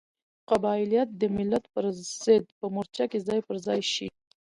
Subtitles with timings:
[0.49, 4.07] قبایلت د ملت پرضد په مورچه کې ځای پر ځای شي.